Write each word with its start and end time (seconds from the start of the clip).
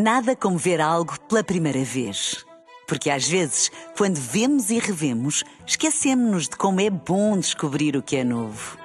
Nada 0.00 0.36
como 0.36 0.56
ver 0.56 0.80
algo 0.80 1.18
pela 1.22 1.42
primeira 1.42 1.82
vez. 1.82 2.46
Porque 2.86 3.10
às 3.10 3.26
vezes, 3.26 3.68
quando 3.96 4.14
vemos 4.14 4.70
e 4.70 4.78
revemos, 4.78 5.42
esquecemos-nos 5.66 6.44
de 6.44 6.56
como 6.56 6.80
é 6.80 6.88
bom 6.88 7.36
descobrir 7.36 7.96
o 7.96 8.02
que 8.02 8.14
é 8.14 8.22
novo. 8.22 8.78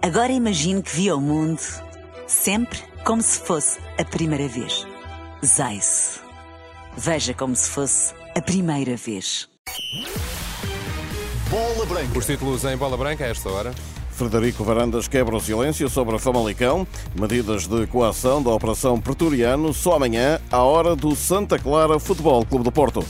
Agora 0.00 0.30
imagine 0.30 0.80
que 0.80 0.94
viu 0.94 1.16
o 1.16 1.20
mundo 1.20 1.60
sempre 2.28 2.78
como 3.04 3.20
se 3.20 3.40
fosse 3.40 3.80
a 3.98 4.04
primeira 4.04 4.46
vez. 4.46 4.86
Zais. 5.44 6.20
Veja 6.96 7.34
como 7.34 7.56
se 7.56 7.68
fosse 7.68 8.14
a 8.36 8.40
primeira 8.40 8.96
vez. 8.96 9.48
Bola 11.50 11.86
Branca. 11.86 12.16
Os 12.16 12.24
títulos 12.24 12.64
em 12.64 12.76
bola 12.76 12.96
branca 12.96 13.24
a 13.24 13.28
esta 13.28 13.50
hora. 13.50 13.74
Frederico 14.12 14.62
Varandas 14.62 15.08
quebra 15.08 15.36
o 15.36 15.40
silêncio 15.40 15.88
sobre 15.88 16.14
a 16.14 16.18
Famalicão. 16.18 16.86
Medidas 17.18 17.66
de 17.66 17.86
coação 17.86 18.42
da 18.42 18.50
Operação 18.50 19.00
Pretoriano 19.00 19.72
só 19.72 19.94
amanhã, 19.96 20.38
à 20.50 20.62
hora 20.62 20.94
do 20.94 21.16
Santa 21.16 21.58
Clara 21.58 21.98
Futebol 21.98 22.44
Clube 22.44 22.64
do 22.64 22.72
Porto. 22.72 23.04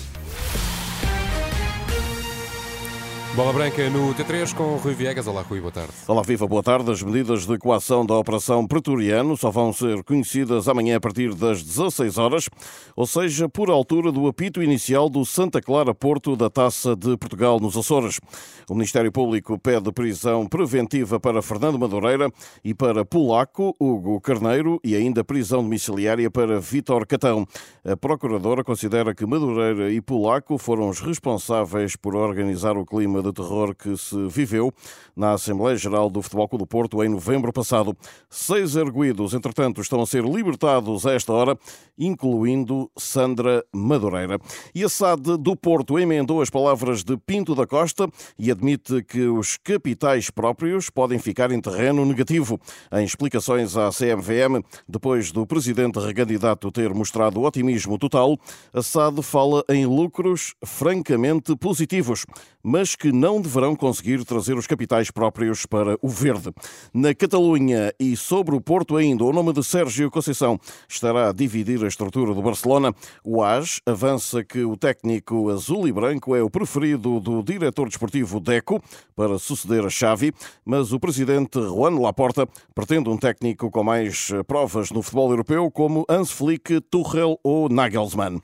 Bola 3.34 3.50
branca 3.50 3.88
no 3.88 4.14
T3 4.14 4.54
com 4.54 4.76
Rui 4.76 4.92
Viegas. 4.92 5.26
Olá, 5.26 5.40
Rui, 5.40 5.58
boa 5.58 5.72
tarde. 5.72 5.90
Olá, 6.06 6.20
viva, 6.20 6.46
boa 6.46 6.62
tarde. 6.62 6.90
As 6.90 7.02
medidas 7.02 7.46
de 7.46 7.56
coação 7.56 8.04
da 8.04 8.14
Operação 8.14 8.66
Pretoriano 8.66 9.38
só 9.38 9.50
vão 9.50 9.72
ser 9.72 10.04
conhecidas 10.04 10.68
amanhã 10.68 10.98
a 10.98 11.00
partir 11.00 11.34
das 11.34 11.62
16 11.62 12.18
horas, 12.18 12.50
ou 12.94 13.06
seja, 13.06 13.48
por 13.48 13.70
altura 13.70 14.12
do 14.12 14.26
apito 14.26 14.62
inicial 14.62 15.08
do 15.08 15.24
Santa 15.24 15.62
Clara 15.62 15.94
Porto 15.94 16.36
da 16.36 16.50
Taça 16.50 16.94
de 16.94 17.16
Portugal 17.16 17.58
nos 17.58 17.74
Açores. 17.74 18.20
O 18.68 18.74
Ministério 18.74 19.10
Público 19.10 19.58
pede 19.58 19.90
prisão 19.92 20.46
preventiva 20.46 21.18
para 21.18 21.40
Fernando 21.40 21.78
Madureira 21.78 22.30
e 22.62 22.74
para 22.74 23.02
Polaco, 23.02 23.74
Hugo 23.80 24.20
Carneiro 24.20 24.78
e 24.84 24.94
ainda 24.94 25.24
prisão 25.24 25.62
domiciliária 25.62 26.30
para 26.30 26.60
Vítor 26.60 27.06
Catão. 27.06 27.46
A 27.82 27.96
Procuradora 27.96 28.62
considera 28.62 29.14
que 29.14 29.24
Madureira 29.24 29.90
e 29.90 30.02
Polaco 30.02 30.58
foram 30.58 30.90
os 30.90 31.00
responsáveis 31.00 31.96
por 31.96 32.14
organizar 32.14 32.76
o 32.76 32.84
clima 32.84 33.21
de 33.22 33.32
terror 33.32 33.74
que 33.74 33.96
se 33.96 34.26
viveu 34.28 34.72
na 35.14 35.32
Assembleia 35.32 35.76
Geral 35.76 36.10
do 36.10 36.22
Futebol 36.22 36.48
Clube 36.48 36.62
do 36.62 36.66
Porto 36.66 37.02
em 37.02 37.08
novembro 37.08 37.52
passado. 37.52 37.96
Seis 38.30 38.76
erguidos, 38.76 39.34
entretanto, 39.34 39.80
estão 39.80 40.00
a 40.00 40.06
ser 40.06 40.24
libertados 40.24 41.06
a 41.06 41.12
esta 41.12 41.32
hora, 41.32 41.58
incluindo 41.98 42.90
Sandra 42.96 43.64
Madureira. 43.72 44.38
E 44.74 44.84
a 44.84 44.88
SAD 44.88 45.36
do 45.38 45.56
Porto 45.56 45.98
emendou 45.98 46.40
as 46.40 46.50
palavras 46.50 47.04
de 47.04 47.16
Pinto 47.16 47.54
da 47.54 47.66
Costa 47.66 48.08
e 48.38 48.50
admite 48.50 49.02
que 49.02 49.26
os 49.26 49.56
capitais 49.56 50.30
próprios 50.30 50.88
podem 50.88 51.18
ficar 51.18 51.50
em 51.50 51.60
terreno 51.60 52.04
negativo. 52.04 52.58
Em 52.92 53.04
explicações 53.04 53.76
à 53.76 53.90
CMVM, 53.90 54.64
depois 54.88 55.30
do 55.30 55.46
presidente 55.46 55.98
recandidato 55.98 56.70
ter 56.72 56.94
mostrado 56.94 57.42
otimismo 57.42 57.98
total, 57.98 58.38
a 58.72 58.82
SAD 58.82 59.22
fala 59.22 59.64
em 59.68 59.84
lucros 59.84 60.54
francamente 60.64 61.54
positivos, 61.56 62.24
mas 62.62 62.96
que 62.96 63.11
não 63.12 63.40
deverão 63.40 63.76
conseguir 63.76 64.24
trazer 64.24 64.56
os 64.56 64.66
capitais 64.66 65.10
próprios 65.10 65.66
para 65.66 65.98
o 66.02 66.08
verde. 66.08 66.50
Na 66.92 67.14
Catalunha 67.14 67.92
e 68.00 68.16
sobre 68.16 68.56
o 68.56 68.60
Porto 68.60 68.96
ainda, 68.96 69.24
o 69.24 69.32
nome 69.32 69.52
de 69.52 69.62
Sérgio 69.62 70.10
Conceição 70.10 70.58
estará 70.88 71.28
a 71.28 71.32
dividir 71.32 71.84
a 71.84 71.88
estrutura 71.88 72.34
do 72.34 72.42
Barcelona. 72.42 72.94
O 73.24 73.42
AS 73.42 73.80
avança 73.86 74.42
que 74.42 74.64
o 74.64 74.76
técnico 74.76 75.50
azul 75.50 75.86
e 75.86 75.92
branco 75.92 76.34
é 76.34 76.42
o 76.42 76.50
preferido 76.50 77.20
do 77.20 77.42
diretor 77.42 77.88
desportivo 77.88 78.40
Deco 78.40 78.82
para 79.14 79.38
suceder 79.38 79.84
a 79.84 79.90
Xavi, 79.90 80.32
mas 80.64 80.92
o 80.92 80.98
presidente 80.98 81.60
Juan 81.60 82.00
Laporta 82.00 82.48
pretende 82.74 83.08
um 83.08 83.16
técnico 83.16 83.70
com 83.70 83.84
mais 83.84 84.30
provas 84.46 84.90
no 84.90 85.02
futebol 85.02 85.30
europeu 85.30 85.70
como 85.70 86.04
Hans 86.08 86.30
Flick, 86.30 86.80
Tuchel 86.90 87.38
ou 87.44 87.68
Nagelsmann. 87.68 88.40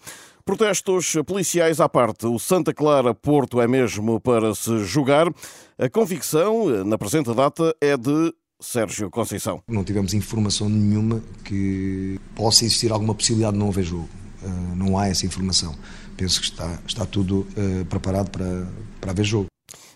Protestos 0.48 1.14
policiais 1.26 1.78
à 1.78 1.90
parte, 1.90 2.24
o 2.24 2.38
Santa 2.38 2.72
Clara 2.72 3.14
Porto 3.14 3.60
é 3.60 3.68
mesmo 3.68 4.18
para 4.18 4.54
se 4.54 4.82
jogar. 4.82 5.26
A 5.78 5.90
convicção, 5.90 6.86
na 6.86 6.96
presente 6.96 7.34
data, 7.34 7.76
é 7.82 7.98
de 7.98 8.32
Sérgio 8.58 9.10
Conceição. 9.10 9.62
Não 9.68 9.84
tivemos 9.84 10.14
informação 10.14 10.66
nenhuma 10.66 11.22
que 11.44 12.18
possa 12.34 12.64
existir 12.64 12.90
alguma 12.90 13.14
possibilidade 13.14 13.52
de 13.52 13.58
não 13.58 13.68
haver 13.68 13.84
jogo. 13.84 14.08
Uh, 14.42 14.74
não 14.74 14.96
há 14.96 15.08
essa 15.08 15.26
informação. 15.26 15.76
Penso 16.16 16.40
que 16.40 16.46
está, 16.46 16.78
está 16.86 17.04
tudo 17.04 17.40
uh, 17.40 17.84
preparado 17.84 18.30
para, 18.30 18.66
para 19.02 19.10
haver 19.10 19.26
jogo. 19.26 19.48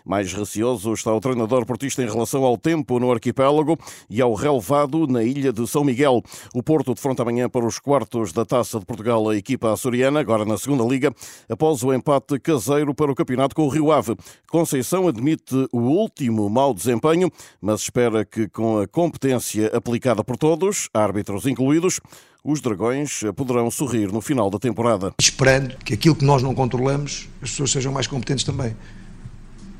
Mais 0.05 0.33
receoso 0.33 0.93
está 0.93 1.13
o 1.13 1.19
treinador 1.19 1.65
portista 1.65 2.03
em 2.03 2.07
relação 2.07 2.43
ao 2.43 2.57
tempo 2.57 2.99
no 2.99 3.11
arquipélago 3.11 3.77
e 4.09 4.21
ao 4.21 4.33
relevado 4.33 5.07
na 5.07 5.23
ilha 5.23 5.53
de 5.53 5.65
São 5.67 5.83
Miguel. 5.83 6.21
O 6.53 6.61
Porto 6.61 6.93
defronta 6.93 7.23
amanhã 7.23 7.49
para 7.49 7.65
os 7.65 7.79
quartos 7.79 8.33
da 8.33 8.45
Taça 8.45 8.79
de 8.79 8.85
Portugal 8.85 9.29
a 9.29 9.35
equipa 9.35 9.71
açoriana, 9.71 10.19
agora 10.19 10.45
na 10.45 10.57
segunda 10.57 10.83
liga, 10.83 11.13
após 11.49 11.83
o 11.83 11.93
empate 11.93 12.39
caseiro 12.39 12.93
para 12.93 13.11
o 13.11 13.15
campeonato 13.15 13.55
com 13.55 13.65
o 13.65 13.69
Rio 13.69 13.91
Ave. 13.91 14.15
Conceição 14.49 15.07
admite 15.07 15.67
o 15.71 15.79
último 15.79 16.49
mau 16.49 16.73
desempenho, 16.73 17.31
mas 17.61 17.81
espera 17.81 18.25
que 18.25 18.47
com 18.49 18.79
a 18.79 18.87
competência 18.87 19.67
aplicada 19.75 20.23
por 20.23 20.37
todos, 20.37 20.89
árbitros 20.93 21.45
incluídos, 21.45 21.99
os 22.43 22.59
Dragões 22.59 23.21
poderão 23.37 23.71
sorrir 23.71 24.11
no 24.11 24.19
final 24.19 24.49
da 24.49 24.59
temporada. 24.59 25.13
Esperando 25.17 25.77
que 25.77 25.93
aquilo 25.93 26.15
que 26.15 26.25
nós 26.25 26.43
não 26.43 26.53
controlamos, 26.53 27.29
as 27.41 27.51
pessoas 27.51 27.71
sejam 27.71 27.93
mais 27.93 28.05
competentes 28.05 28.43
também. 28.43 28.75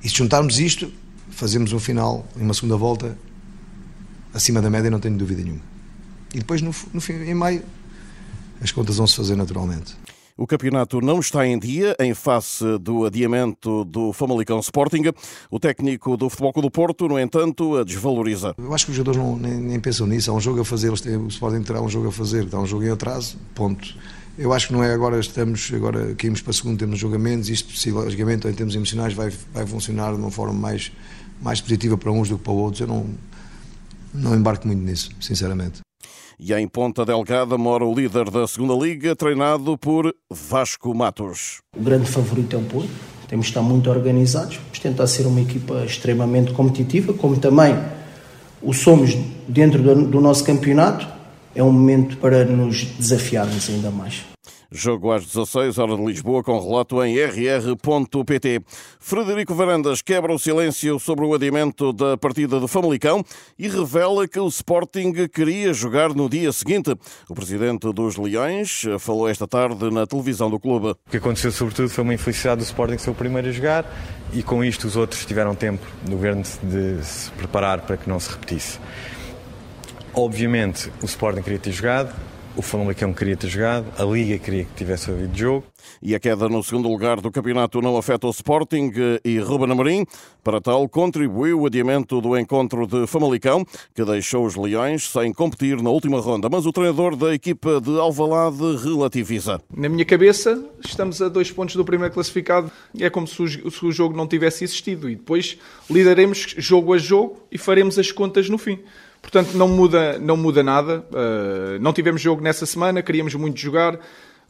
E 0.04 0.10
se 0.10 0.16
juntarmos 0.16 0.60
isto, 0.60 0.92
fazemos 1.30 1.72
um 1.72 1.80
final, 1.80 2.28
em 2.38 2.44
uma 2.44 2.54
segunda 2.54 2.76
volta, 2.76 3.18
acima 4.34 4.62
da 4.62 4.70
média, 4.70 4.92
não 4.92 5.00
tenho 5.00 5.18
dúvida 5.18 5.42
nenhuma. 5.42 5.62
E 6.34 6.40
depois, 6.40 6.62
no, 6.62 6.74
no 6.94 7.00
fim, 7.00 7.14
em 7.14 7.34
maio, 7.34 7.64
as 8.62 8.72
contas 8.72 8.98
vão 8.98 9.08
se 9.08 9.16
fazer 9.16 9.36
naturalmente. 9.36 9.96
O 10.36 10.48
campeonato 10.48 11.00
não 11.00 11.20
está 11.20 11.46
em 11.46 11.60
dia 11.60 11.96
em 12.00 12.14
face 12.16 12.66
do 12.80 13.06
adiamento 13.06 13.86
do 13.86 14.12
Famalicão 14.12 14.60
Sporting. 14.60 15.04
O 15.50 15.60
técnico 15.60 16.18
do 16.18 16.28
Futebol 16.28 16.52
Clube 16.52 16.68
do 16.70 16.72
Porto, 16.72 17.08
no 17.08 17.20
entanto, 17.20 17.78
a 17.78 17.84
desvaloriza. 17.84 18.56
Eu 18.58 18.74
acho 18.74 18.86
que 18.86 18.92
os 18.92 18.98
jogadores 18.98 19.22
não, 19.22 19.38
nem, 19.38 19.54
nem 19.54 19.80
pensam 19.80 20.08
nisso. 20.08 20.32
Há 20.32 20.34
um 20.34 20.42
jogo 20.42 20.62
a 20.62 20.66
fazer, 20.66 20.88
eles 20.88 21.02
têm, 21.02 21.18
o 21.18 21.28
Sporting 21.28 21.62
terá 21.62 21.80
um 21.82 21.88
jogo 21.88 22.08
a 22.08 22.12
fazer, 22.12 22.46
está 22.46 22.60
um 22.60 22.66
jogo 22.66 22.84
em 22.84 22.90
atraso, 22.90 23.38
ponto. 23.54 23.96
Eu 24.36 24.52
acho 24.52 24.68
que 24.68 24.74
não 24.74 24.84
é 24.84 24.92
agora, 24.92 25.20
estamos, 25.20 25.72
agora 25.74 26.16
caímos 26.16 26.42
para 26.42 26.54
segundo, 26.54 26.80
temos 26.80 26.98
jogamentos, 26.98 27.50
isto 27.50 27.94
logicamente 27.94 28.48
em 28.48 28.54
termos 28.54 28.76
emocionais 28.76 29.14
vai, 29.14 29.32
vai 29.54 29.66
funcionar 29.68 30.12
de 30.12 30.20
uma 30.20 30.32
forma 30.32 30.54
mais, 30.54 30.92
mais 31.40 31.62
positiva 31.62 31.96
para 31.98 32.12
uns 32.12 32.30
do 32.30 32.38
que 32.40 32.44
para 32.44 32.54
outros. 32.54 32.82
Eu 32.82 32.88
não, 32.88 33.06
não 34.12 34.36
embarco 34.36 34.66
muito 34.66 34.82
nisso, 34.82 35.12
sinceramente. 35.22 35.82
E 36.40 36.52
em 36.52 36.68
Ponta 36.68 37.06
Delgada 37.06 37.60
mora 37.60 37.86
o 37.86 37.94
líder 37.94 38.32
da 38.32 38.48
segunda 38.48 38.74
Liga, 38.74 39.16
treinado 39.16 39.78
por 39.78 40.12
Vasco 40.32 40.96
Matos. 40.96 41.62
O 41.78 41.84
grande 41.84 42.10
favorito 42.10 42.56
é 42.56 42.60
o 42.60 42.64
Porto. 42.64 42.90
Temos 43.28 43.46
de 43.46 43.52
estar 43.52 43.62
muito 43.62 43.90
organizados, 43.90 44.58
vamos 44.58 44.80
tentar 44.80 45.06
ser 45.06 45.28
uma 45.28 45.42
equipa 45.42 45.86
extremamente 45.86 46.52
competitiva, 46.54 47.14
como 47.14 47.38
também 47.38 47.78
o 48.62 48.74
somos 48.74 49.16
dentro 49.48 49.82
do, 49.82 50.08
do 50.08 50.20
nosso 50.20 50.44
campeonato 50.44 51.08
é 51.56 51.64
um 51.64 51.72
momento 51.72 52.18
para 52.18 52.44
nos 52.46 52.84
desafiarmos 52.84 53.70
ainda 53.70 53.92
mais. 53.92 54.34
Jogo 54.76 55.12
às 55.12 55.24
16, 55.24 55.78
hora 55.78 55.96
de 55.96 56.04
Lisboa, 56.04 56.44
com 56.44 56.60
relato 56.60 57.04
em 57.04 57.16
rr.pt. 57.16 58.60
Frederico 59.00 59.54
Varandas 59.54 60.02
quebra 60.02 60.34
o 60.34 60.40
silêncio 60.40 61.00
sobre 61.00 61.24
o 61.24 61.34
adiamento 61.36 61.94
da 61.94 62.18
partida 62.18 62.60
do 62.60 62.68
Famalicão 62.68 63.24
e 63.58 63.68
revela 63.68 64.28
que 64.28 64.40
o 64.40 64.48
Sporting 64.48 65.14
queria 65.32 65.76
jogar 65.76 66.10
no 66.16 66.28
dia 66.28 66.52
seguinte. 66.52 66.96
O 67.30 67.36
presidente 67.36 67.94
dos 67.94 68.18
Leões 68.18 68.82
falou 68.98 69.30
esta 69.30 69.48
tarde 69.48 69.92
na 69.92 70.08
televisão 70.08 70.50
do 70.50 70.60
clube. 70.60 70.96
O 71.06 71.12
que 71.12 71.18
aconteceu, 71.18 71.52
sobretudo, 71.52 71.90
foi 71.90 72.04
uma 72.04 72.16
infelicidade 72.16 72.62
do 72.62 72.66
Sporting 72.66 72.98
ser 72.98 73.12
o 73.12 73.16
primeiro 73.16 73.50
a 73.50 73.52
jogar 73.52 73.86
e, 74.34 74.42
com 74.42 74.64
isto, 74.64 74.88
os 74.88 74.96
outros 74.96 75.24
tiveram 75.24 75.54
tempo 75.54 75.86
no 76.04 76.16
governo 76.16 76.42
de 76.42 77.06
se 77.06 77.30
preparar 77.34 77.82
para 77.82 77.96
que 77.96 78.10
não 78.10 78.20
se 78.20 78.32
repetisse. 78.32 78.80
Obviamente 80.16 80.92
o 81.02 81.06
Sporting 81.06 81.42
queria 81.42 81.58
ter 81.58 81.72
jogado, 81.72 82.14
o 82.56 82.62
Famalicão 82.62 83.12
queria 83.12 83.36
ter 83.36 83.48
jogado, 83.48 83.88
a 83.98 84.04
Liga 84.04 84.38
queria 84.38 84.64
que 84.64 84.74
tivesse 84.76 85.10
havido 85.10 85.36
jogo. 85.36 85.64
E 86.02 86.14
a 86.14 86.20
queda 86.20 86.48
no 86.48 86.64
segundo 86.64 86.88
lugar 86.88 87.20
do 87.20 87.32
campeonato 87.32 87.82
não 87.82 87.98
afeta 87.98 88.28
o 88.28 88.30
Sporting 88.30 88.92
e 89.26 89.40
Ruben 89.40 89.72
Amorim. 89.72 90.06
Para 90.44 90.62
tal, 90.62 90.88
contribuiu 90.88 91.62
o 91.62 91.66
adiamento 91.66 92.22
do 92.22 92.38
encontro 92.38 92.86
de 92.86 93.08
Famalicão, 93.08 93.66
que 93.96 94.06
deixou 94.06 94.46
os 94.46 94.56
Leões 94.56 95.10
sem 95.10 95.34
competir 95.34 95.82
na 95.82 95.90
última 95.90 96.20
ronda. 96.20 96.48
Mas 96.48 96.68
o 96.68 96.72
treinador 96.72 97.16
da 97.16 97.34
equipa 97.34 97.82
de 97.82 97.98
Alvalade 98.00 98.78
relativiza. 98.84 99.60
Na 99.76 99.90
minha 99.90 100.06
cabeça, 100.06 100.64
estamos 100.86 101.24
a 101.24 101.30
dois 101.30 101.50
pontos 101.50 101.76
do 101.76 101.84
primeiro 101.84 102.14
classificado. 102.14 102.72
É 103.00 103.10
como 103.10 103.26
se 103.28 103.42
o 103.42 103.92
jogo 103.92 104.16
não 104.16 104.28
tivesse 104.28 104.64
existido. 104.64 105.10
E 105.10 105.16
depois 105.16 105.58
lidaremos 105.90 106.54
jogo 106.60 106.94
a 106.94 107.00
jogo 107.00 107.40
e 107.52 107.58
faremos 107.58 107.98
as 107.98 108.12
contas 108.12 108.48
no 108.48 108.60
fim. 108.60 108.78
Portanto, 109.24 109.54
não 109.56 109.70
muda, 109.70 110.20
não 110.20 110.36
muda 110.38 110.62
nada. 110.62 111.00
Uh, 111.10 111.80
não 111.80 111.94
tivemos 111.94 112.22
jogo 112.22 112.42
nessa 112.44 112.66
semana, 112.66 113.02
queríamos 113.02 113.34
muito 113.34 113.58
jogar. 113.58 113.98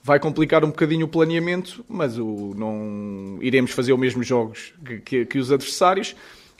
Vai 0.04 0.20
complicar 0.20 0.66
um 0.66 0.68
bocadinho 0.68 1.06
o 1.06 1.08
planeamento, 1.08 1.86
mas 1.88 2.18
o, 2.18 2.54
não 2.58 3.38
iremos 3.40 3.72
fazer 3.72 3.94
os 3.94 4.00
mesmos 4.00 4.28
jogos 4.28 4.74
que, 4.84 4.98
que, 5.00 5.26
que 5.26 5.38
os 5.38 5.52
adversários. 5.52 6.16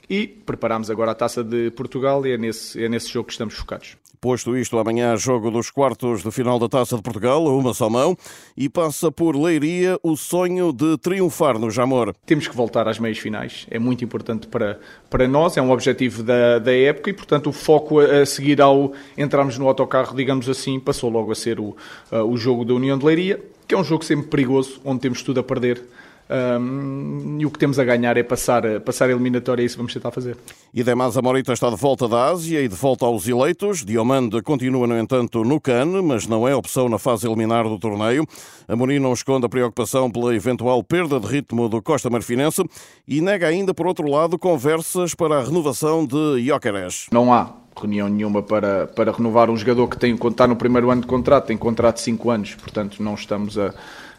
E 0.08 0.26
preparamos 0.26 0.90
agora 0.90 1.10
a 1.10 1.14
taça 1.14 1.42
de 1.42 1.70
Portugal 1.72 2.26
e 2.26 2.32
é 2.32 2.38
nesse, 2.38 2.82
é 2.82 2.88
nesse 2.88 3.10
jogo 3.10 3.26
que 3.26 3.32
estamos 3.32 3.54
focados. 3.54 3.96
Posto 4.24 4.56
isto, 4.56 4.78
amanhã 4.78 5.14
jogo 5.18 5.50
dos 5.50 5.70
quartos 5.70 6.22
de 6.22 6.30
final 6.30 6.58
da 6.58 6.66
Taça 6.66 6.96
de 6.96 7.02
Portugal, 7.02 7.44
uma 7.44 7.74
só 7.74 7.90
mão, 7.90 8.16
e 8.56 8.70
passa 8.70 9.12
por 9.12 9.36
Leiria 9.36 9.98
o 10.02 10.16
sonho 10.16 10.72
de 10.72 10.96
triunfar 10.96 11.58
no 11.58 11.70
Jamor. 11.70 12.14
Temos 12.24 12.48
que 12.48 12.56
voltar 12.56 12.88
às 12.88 12.98
meias 12.98 13.18
finais, 13.18 13.66
é 13.70 13.78
muito 13.78 14.02
importante 14.02 14.46
para, 14.46 14.80
para 15.10 15.28
nós, 15.28 15.58
é 15.58 15.60
um 15.60 15.70
objetivo 15.70 16.22
da, 16.22 16.58
da 16.58 16.72
época 16.72 17.10
e, 17.10 17.12
portanto, 17.12 17.50
o 17.50 17.52
foco 17.52 18.00
a, 18.00 18.24
seguir 18.24 18.62
ao 18.62 18.94
entrarmos 19.14 19.58
no 19.58 19.68
autocarro, 19.68 20.16
digamos 20.16 20.48
assim, 20.48 20.80
passou 20.80 21.10
logo 21.10 21.30
a 21.30 21.34
ser 21.34 21.60
o, 21.60 21.76
o 22.10 22.34
jogo 22.38 22.64
da 22.64 22.72
União 22.72 22.96
de 22.96 23.04
Leiria, 23.04 23.38
que 23.68 23.74
é 23.74 23.78
um 23.78 23.84
jogo 23.84 24.06
sempre 24.06 24.28
perigoso, 24.28 24.80
onde 24.86 25.00
temos 25.00 25.22
tudo 25.22 25.40
a 25.40 25.42
perder. 25.42 25.84
Um, 26.28 27.36
e 27.38 27.44
o 27.44 27.50
que 27.50 27.58
temos 27.58 27.78
a 27.78 27.84
ganhar 27.84 28.16
é 28.16 28.22
passar, 28.22 28.62
passar 28.80 29.08
a 29.08 29.12
eliminatória 29.12 29.62
e 29.62 29.66
isso 29.66 29.76
vamos 29.76 29.92
tentar 29.92 30.10
fazer. 30.10 30.36
E 30.72 30.82
Demasa 30.82 31.20
Morita 31.20 31.52
está 31.52 31.68
de 31.68 31.76
volta 31.76 32.08
da 32.08 32.30
Ásia 32.30 32.62
e 32.62 32.68
de 32.68 32.74
volta 32.74 33.04
aos 33.04 33.28
eleitos. 33.28 33.84
Diomande 33.84 34.40
continua, 34.42 34.86
no 34.86 34.98
entanto, 34.98 35.44
no 35.44 35.60
CAN, 35.60 36.02
mas 36.02 36.26
não 36.26 36.48
é 36.48 36.54
opção 36.54 36.88
na 36.88 36.98
fase 36.98 37.26
eliminar 37.26 37.64
do 37.64 37.78
torneio. 37.78 38.26
Amorim 38.66 38.98
não 38.98 39.12
esconde 39.12 39.44
a 39.44 39.48
preocupação 39.48 40.10
pela 40.10 40.34
eventual 40.34 40.82
perda 40.82 41.20
de 41.20 41.26
ritmo 41.26 41.68
do 41.68 41.82
Costa 41.82 42.08
Marfinense 42.08 42.64
e 43.06 43.20
nega 43.20 43.46
ainda, 43.46 43.74
por 43.74 43.86
outro 43.86 44.08
lado, 44.08 44.38
conversas 44.38 45.14
para 45.14 45.38
a 45.38 45.44
renovação 45.44 46.06
de 46.06 46.46
Jóqueres. 46.46 47.06
Não 47.12 47.32
há 47.32 47.52
reunião 47.76 48.08
nenhuma 48.08 48.42
para, 48.42 48.86
para 48.86 49.12
renovar 49.12 49.50
um 49.50 49.56
jogador 49.56 49.88
que 49.88 49.98
tem, 49.98 50.14
está 50.14 50.46
no 50.46 50.56
primeiro 50.56 50.90
ano 50.90 51.02
de 51.02 51.06
contrato, 51.06 51.46
tem 51.46 51.56
contrato 51.56 51.96
de 51.96 52.02
5 52.02 52.30
anos, 52.30 52.54
portanto 52.54 53.02
não 53.02 53.14
estamos 53.14 53.58
a, 53.58 53.74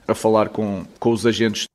a 0.08 0.14
falar 0.14 0.50
com, 0.50 0.84
com 1.00 1.12
os 1.12 1.26
agentes 1.26 1.66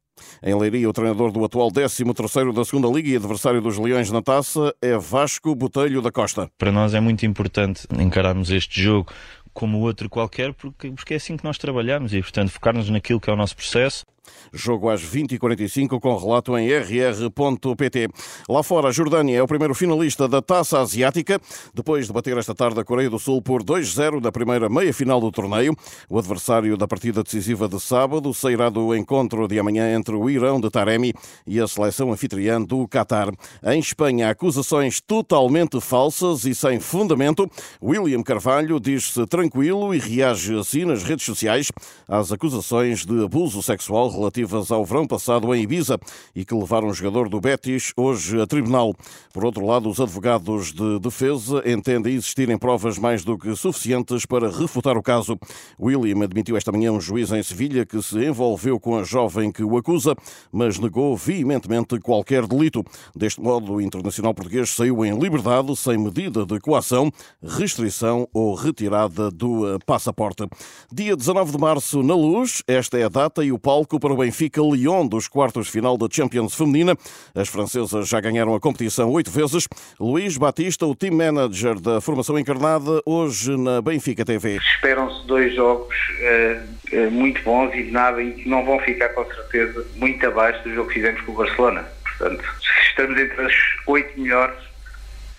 em 0.42 0.54
Leiria, 0.54 0.88
o 0.88 0.92
treinador 0.92 1.30
do 1.30 1.44
atual 1.44 1.70
13º 1.70 2.52
da 2.54 2.64
segunda 2.64 2.88
Liga 2.88 3.10
e 3.10 3.16
adversário 3.16 3.60
dos 3.60 3.76
Leões 3.76 4.10
na 4.10 4.22
taça 4.22 4.74
é 4.80 4.96
Vasco 4.96 5.54
Botelho 5.54 6.00
da 6.00 6.10
Costa. 6.10 6.50
Para 6.56 6.72
nós 6.72 6.94
é 6.94 7.00
muito 7.00 7.26
importante 7.26 7.86
encararmos 7.98 8.50
este 8.50 8.82
jogo 8.82 9.12
como 9.52 9.80
outro 9.80 10.08
qualquer, 10.08 10.54
porque, 10.54 10.90
porque 10.90 11.14
é 11.14 11.16
assim 11.16 11.36
que 11.36 11.44
nós 11.44 11.58
trabalhamos 11.58 12.14
e, 12.14 12.22
portanto, 12.22 12.50
focarmos 12.50 12.88
naquilo 12.88 13.20
que 13.20 13.28
é 13.28 13.32
o 13.32 13.36
nosso 13.36 13.56
processo 13.56 14.04
Jogo 14.52 14.88
às 14.88 15.02
20h45 15.02 16.00
com 16.00 16.16
relato 16.16 16.56
em 16.58 16.68
rr.pt. 16.68 18.08
Lá 18.48 18.62
fora, 18.62 18.88
a 18.88 18.92
Jordânia 18.92 19.36
é 19.36 19.42
o 19.42 19.46
primeiro 19.46 19.74
finalista 19.74 20.28
da 20.28 20.42
Taça 20.42 20.80
Asiática, 20.80 21.40
depois 21.72 22.06
de 22.06 22.12
bater 22.12 22.36
esta 22.36 22.54
tarde 22.54 22.80
a 22.80 22.84
Coreia 22.84 23.08
do 23.08 23.18
Sul 23.18 23.40
por 23.40 23.62
2-0 23.62 24.20
da 24.20 24.32
primeira 24.32 24.68
meia-final 24.68 25.20
do 25.20 25.30
torneio. 25.30 25.74
O 26.08 26.18
adversário 26.18 26.76
da 26.76 26.88
partida 26.88 27.22
decisiva 27.22 27.68
de 27.68 27.80
sábado 27.80 28.34
sairá 28.34 28.68
do 28.68 28.94
encontro 28.94 29.46
de 29.46 29.58
amanhã 29.58 29.94
entre 29.94 30.14
o 30.14 30.28
Irão 30.28 30.60
de 30.60 30.68
Taremi 30.70 31.14
e 31.46 31.60
a 31.60 31.68
seleção 31.68 32.12
anfitriã 32.12 32.60
do 32.60 32.86
Qatar. 32.88 33.30
Em 33.64 33.78
Espanha, 33.78 34.30
acusações 34.30 35.00
totalmente 35.00 35.80
falsas 35.80 36.44
e 36.44 36.54
sem 36.54 36.80
fundamento. 36.80 37.48
William 37.82 38.22
Carvalho 38.22 38.80
diz-se 38.80 39.24
tranquilo 39.26 39.94
e 39.94 39.98
reage 39.98 40.58
assim 40.58 40.84
nas 40.84 41.02
redes 41.02 41.24
sociais 41.24 41.70
às 42.08 42.32
acusações 42.32 43.06
de 43.06 43.24
abuso 43.24 43.62
sexual 43.62 44.09
relativas 44.10 44.70
ao 44.70 44.84
verão 44.84 45.06
passado 45.06 45.54
em 45.54 45.62
Ibiza 45.62 45.98
e 46.34 46.44
que 46.44 46.54
levaram 46.54 46.88
o 46.88 46.94
jogador 46.94 47.28
do 47.28 47.40
Betis 47.40 47.92
hoje 47.96 48.40
a 48.40 48.46
tribunal. 48.46 48.94
Por 49.32 49.44
outro 49.44 49.64
lado, 49.64 49.88
os 49.88 50.00
advogados 50.00 50.72
de 50.72 50.98
defesa 50.98 51.62
entendem 51.64 52.14
existirem 52.14 52.58
provas 52.58 52.98
mais 52.98 53.24
do 53.24 53.38
que 53.38 53.54
suficientes 53.54 54.26
para 54.26 54.50
refutar 54.50 54.96
o 54.96 55.02
caso. 55.02 55.38
William 55.78 56.24
admitiu 56.24 56.56
esta 56.56 56.72
manhã 56.72 56.92
um 56.92 57.00
juiz 57.00 57.30
em 57.30 57.42
Sevilha 57.42 57.86
que 57.86 58.02
se 58.02 58.18
envolveu 58.18 58.80
com 58.80 58.98
a 58.98 59.04
jovem 59.04 59.52
que 59.52 59.62
o 59.62 59.76
acusa, 59.76 60.16
mas 60.52 60.78
negou 60.78 61.16
veementemente 61.16 61.98
qualquer 62.00 62.46
delito. 62.46 62.84
Deste 63.14 63.40
modo, 63.40 63.74
o 63.74 63.80
internacional 63.80 64.34
português 64.34 64.70
saiu 64.70 65.04
em 65.04 65.16
liberdade 65.16 65.76
sem 65.76 65.96
medida 65.96 66.44
de 66.44 66.58
coação, 66.58 67.10
restrição 67.42 68.26
ou 68.32 68.54
retirada 68.54 69.30
do 69.30 69.78
passaporte. 69.86 70.48
Dia 70.92 71.16
19 71.16 71.52
de 71.52 71.58
março, 71.58 72.02
na 72.02 72.14
Luz, 72.14 72.62
esta 72.66 72.98
é 72.98 73.04
a 73.04 73.08
data 73.08 73.44
e 73.44 73.52
o 73.52 73.58
palco 73.58 73.99
para 74.00 74.12
o 74.12 74.16
Benfica 74.16 74.60
Lyon 74.60 75.06
dos 75.06 75.28
quartos 75.28 75.66
de 75.66 75.72
final 75.72 75.96
da 75.96 76.08
Champions 76.10 76.54
Feminina. 76.54 76.96
As 77.34 77.48
francesas 77.48 78.08
já 78.08 78.20
ganharam 78.20 78.54
a 78.54 78.60
competição 78.60 79.10
oito 79.10 79.30
vezes. 79.30 79.68
Luís 80.00 80.36
Batista, 80.36 80.86
o 80.86 80.94
team 80.96 81.14
manager 81.14 81.78
da 81.78 82.00
formação 82.00 82.38
encarnada, 82.38 83.02
hoje 83.04 83.56
na 83.56 83.82
Benfica 83.82 84.24
TV. 84.24 84.56
Esperam-se 84.56 85.26
dois 85.26 85.54
jogos 85.54 85.94
uh, 85.94 87.10
muito 87.10 87.42
bons 87.42 87.72
e 87.74 87.82
nada 87.90 88.22
e 88.22 88.32
que 88.32 88.48
não 88.48 88.64
vão 88.64 88.80
ficar 88.80 89.10
com 89.10 89.24
certeza 89.26 89.86
muito 89.96 90.26
abaixo 90.26 90.62
do 90.64 90.74
jogo 90.74 90.88
que 90.88 90.94
fizemos 90.94 91.20
com 91.20 91.32
o 91.32 91.34
Barcelona. 91.36 91.84
Portanto, 92.02 92.42
se 92.42 92.88
estamos 92.88 93.20
entre 93.20 93.42
as 93.42 93.54
oito 93.86 94.18
melhores, 94.18 94.58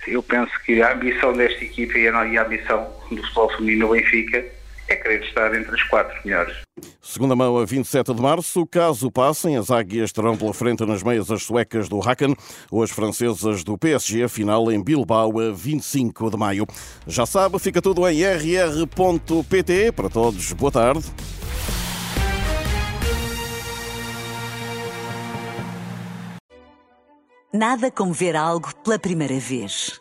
eu 0.08 0.22
penso 0.24 0.52
que 0.66 0.82
a 0.82 0.94
ambição 0.94 1.34
desta 1.34 1.64
equipa 1.64 1.98
e 1.98 2.08
a 2.08 2.44
ambição 2.44 2.88
do 3.10 3.18
futebol 3.18 3.50
feminino 3.58 3.88
no 3.88 3.94
Benfica 3.94 4.61
é 4.92 4.96
querer 4.96 5.24
estar 5.24 5.56
entre 5.56 5.74
as 5.74 5.84
quatro 5.84 6.16
melhores. 6.26 6.56
Segunda 7.02 7.36
mão 7.36 7.58
a 7.58 7.66
27 7.66 8.14
de 8.14 8.22
março, 8.22 8.66
caso 8.68 9.12
passem, 9.12 9.58
as 9.58 9.72
águias 9.72 10.12
terão 10.12 10.38
pela 10.38 10.54
frente 10.54 10.86
nas 10.86 11.02
meias 11.02 11.32
as 11.32 11.44
suecas 11.44 11.88
do 11.88 12.00
Hacken 12.00 12.36
ou 12.70 12.84
as 12.84 12.92
francesas 12.92 13.64
do 13.64 13.78
PSG, 13.78 14.28
final 14.28 14.72
em 14.72 14.84
Bilbao 14.84 15.40
a 15.40 15.52
25 15.52 16.30
de 16.30 16.38
maio. 16.38 16.68
Já 17.08 17.26
sabe, 17.26 17.58
fica 17.60 17.82
tudo 17.82 18.08
em 18.08 18.22
rr.pt. 18.24 19.92
Para 19.94 20.10
todos, 20.10 20.52
boa 20.54 20.72
tarde. 20.72 21.04
Nada 27.54 27.92
como 27.92 28.14
ver 28.14 28.36
algo 28.36 28.74
pela 28.84 28.98
primeira 28.98 29.38
vez. 29.38 30.01